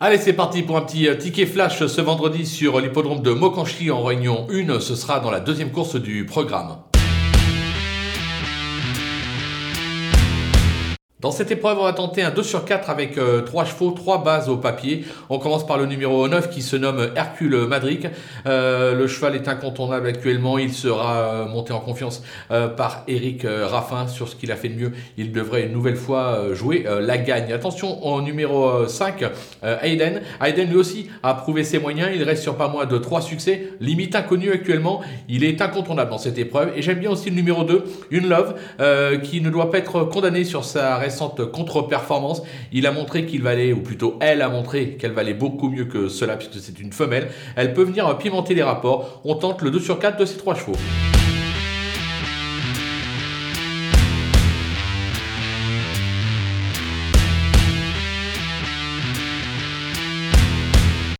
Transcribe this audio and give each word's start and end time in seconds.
Allez, 0.00 0.18
c'est 0.18 0.32
parti 0.32 0.62
pour 0.62 0.76
un 0.76 0.82
petit 0.82 1.08
euh, 1.08 1.16
ticket 1.16 1.44
flash 1.44 1.84
ce 1.84 2.00
vendredi 2.00 2.46
sur 2.46 2.80
l'hippodrome 2.80 3.20
de 3.20 3.32
Mokanchi 3.32 3.90
en 3.90 4.04
réunion 4.04 4.46
1. 4.48 4.78
Ce 4.78 4.94
sera 4.94 5.18
dans 5.18 5.32
la 5.32 5.40
deuxième 5.40 5.72
course 5.72 5.96
du 5.96 6.24
programme. 6.24 6.76
Dans 11.20 11.32
cette 11.32 11.50
épreuve, 11.50 11.78
on 11.80 11.82
va 11.82 11.92
tenter 11.92 12.22
un 12.22 12.30
2 12.30 12.44
sur 12.44 12.64
4 12.64 12.90
avec 12.90 13.14
3 13.14 13.24
euh, 13.24 13.66
chevaux, 13.66 13.90
3 13.90 14.22
bases 14.22 14.48
au 14.48 14.56
papier. 14.56 15.04
On 15.28 15.40
commence 15.40 15.66
par 15.66 15.76
le 15.76 15.86
numéro 15.86 16.28
9 16.28 16.48
qui 16.48 16.62
se 16.62 16.76
nomme 16.76 17.08
Hercule 17.16 17.66
Madric. 17.66 18.06
Euh, 18.46 18.94
le 18.94 19.08
cheval 19.08 19.34
est 19.34 19.48
incontournable 19.48 20.06
actuellement. 20.06 20.58
Il 20.58 20.72
sera 20.72 21.16
euh, 21.16 21.46
monté 21.46 21.72
en 21.72 21.80
confiance 21.80 22.22
par 22.48 23.02
Eric 23.08 23.44
Raffin 23.44 24.06
sur 24.06 24.28
ce 24.28 24.36
qu'il 24.36 24.52
a 24.52 24.56
fait 24.56 24.68
de 24.68 24.78
mieux. 24.78 24.92
Il 25.16 25.32
devrait 25.32 25.64
une 25.64 25.72
nouvelle 25.72 25.96
fois 25.96 26.54
jouer 26.54 26.86
la 27.00 27.18
gagne. 27.18 27.52
Attention 27.52 28.04
au 28.06 28.22
numéro 28.22 28.86
5, 28.86 29.24
Hayden. 29.82 30.22
Hayden 30.40 30.68
lui 30.68 30.76
aussi 30.76 31.10
a 31.22 31.34
prouvé 31.34 31.64
ses 31.64 31.78
moyens. 31.78 32.10
Il 32.14 32.22
reste 32.22 32.42
sur 32.42 32.56
pas 32.56 32.68
moins 32.68 32.86
de 32.86 32.96
3 32.96 33.22
succès. 33.22 33.72
Limite 33.80 34.14
inconnu 34.14 34.52
actuellement. 34.52 35.00
Il 35.28 35.44
est 35.44 35.60
incontournable 35.60 36.10
dans 36.10 36.18
cette 36.18 36.38
épreuve. 36.38 36.72
Et 36.76 36.82
j'aime 36.82 37.00
bien 37.00 37.10
aussi 37.10 37.30
le 37.30 37.36
numéro 37.36 37.64
2, 37.64 37.84
Une 38.10 38.28
Love, 38.28 38.54
qui 39.22 39.40
ne 39.40 39.50
doit 39.50 39.70
pas 39.70 39.78
être 39.78 40.04
condamné 40.04 40.44
sur 40.44 40.64
sa 40.64 41.07
contre-performance. 41.44 42.42
Il 42.72 42.86
a 42.86 42.92
montré 42.92 43.26
qu'il 43.26 43.42
valait, 43.42 43.72
ou 43.72 43.80
plutôt 43.80 44.16
elle 44.20 44.42
a 44.42 44.48
montré 44.48 44.96
qu'elle 44.96 45.12
valait 45.12 45.34
beaucoup 45.34 45.68
mieux 45.68 45.84
que 45.84 46.08
cela, 46.08 46.36
puisque 46.36 46.60
c'est 46.60 46.80
une 46.80 46.92
femelle. 46.92 47.28
Elle 47.56 47.74
peut 47.74 47.84
venir 47.84 48.16
pimenter 48.18 48.54
les 48.54 48.62
rapports. 48.62 49.20
On 49.24 49.34
tente 49.34 49.62
le 49.62 49.70
2 49.70 49.80
sur 49.80 49.98
4 49.98 50.18
de 50.18 50.24
ces 50.24 50.36
trois 50.36 50.54
chevaux. 50.54 50.76